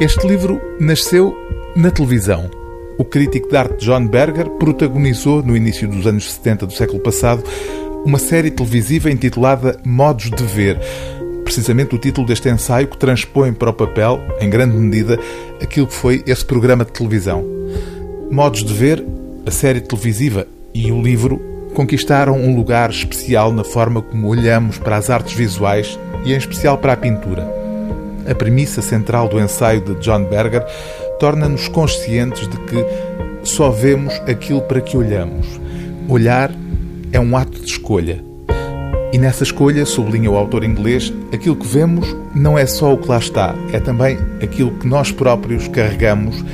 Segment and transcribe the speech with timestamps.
[0.00, 1.36] Este livro nasceu
[1.74, 2.48] na televisão.
[2.96, 7.42] O crítico de arte John Berger protagonizou, no início dos anos 70 do século passado,
[8.04, 10.78] uma série televisiva intitulada Modos de Ver.
[11.42, 15.18] Precisamente o título deste ensaio que transpõe para o papel, em grande medida,
[15.60, 17.44] aquilo que foi esse programa de televisão.
[18.30, 19.04] Modos de Ver,
[19.44, 21.42] a série televisiva e o livro
[21.74, 26.78] conquistaram um lugar especial na forma como olhamos para as artes visuais e, em especial,
[26.78, 27.67] para a pintura.
[28.28, 30.64] A premissa central do ensaio de John Berger
[31.18, 32.84] torna-nos conscientes de que
[33.42, 35.46] só vemos aquilo para que olhamos.
[36.08, 36.50] Olhar
[37.12, 38.22] é um ato de escolha.
[39.10, 43.08] E nessa escolha, sublinha o autor inglês, aquilo que vemos não é só o que
[43.08, 46.44] lá está, é também aquilo que nós próprios carregamos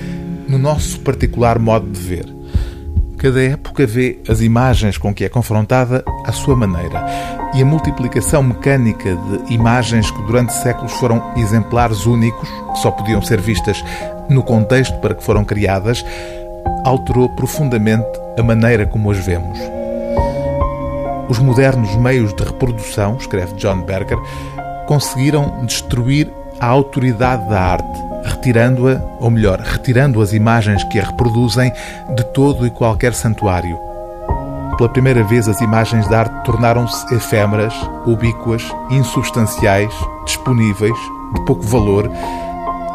[0.48, 2.26] no nosso particular modo de ver.
[3.18, 7.43] Cada época vê as imagens com que é confrontada à sua maneira.
[7.54, 13.22] E a multiplicação mecânica de imagens que durante séculos foram exemplares únicos, que só podiam
[13.22, 13.84] ser vistas
[14.28, 16.04] no contexto para que foram criadas,
[16.84, 18.06] alterou profundamente
[18.38, 19.58] a maneira como as vemos.
[21.28, 24.18] Os modernos meios de reprodução, escreve John Berger,
[24.86, 31.72] conseguiram destruir a autoridade da arte, retirando-a, ou melhor, retirando as imagens que a reproduzem
[32.14, 33.93] de todo e qualquer santuário.
[34.76, 37.72] Pela primeira vez, as imagens de arte tornaram-se efêmeras,
[38.04, 39.94] ubíquas, insubstanciais,
[40.24, 40.96] disponíveis,
[41.34, 42.10] de pouco valor,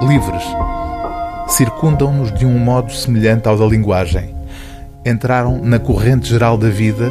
[0.02, 0.44] livres.
[1.48, 4.36] Circundam-nos de um modo semelhante ao da linguagem.
[5.06, 7.10] Entraram na corrente geral da vida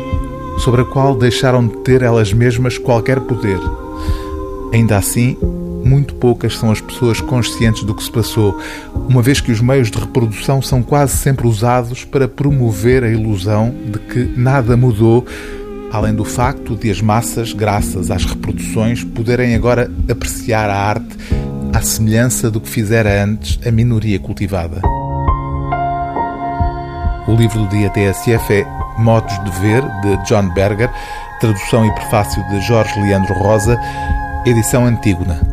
[0.58, 3.58] sobre a qual deixaram de ter elas mesmas qualquer poder.
[4.72, 5.36] Ainda assim,
[5.84, 8.60] muito poucas são as pessoas conscientes do que se passou,
[9.08, 13.74] uma vez que os meios de reprodução são quase sempre usados para promover a ilusão
[13.86, 15.26] de que nada mudou,
[15.92, 21.16] além do facto de as massas, graças às reproduções, poderem agora apreciar a arte
[21.72, 24.80] à semelhança do que fizera antes a minoria cultivada.
[27.26, 28.66] O livro do dia TSF é
[28.98, 30.90] Modos de Ver, de John Berger,
[31.40, 33.78] tradução e prefácio de Jorge Leandro Rosa,
[34.46, 35.47] edição Antígona.